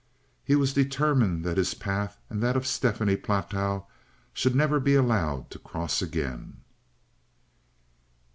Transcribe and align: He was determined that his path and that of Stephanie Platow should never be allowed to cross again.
He 0.43 0.55
was 0.55 0.73
determined 0.73 1.45
that 1.45 1.57
his 1.57 1.75
path 1.75 2.17
and 2.27 2.41
that 2.41 2.57
of 2.57 2.65
Stephanie 2.65 3.17
Platow 3.17 3.85
should 4.33 4.55
never 4.55 4.79
be 4.79 4.95
allowed 4.95 5.51
to 5.51 5.59
cross 5.59 6.01
again. 6.01 6.57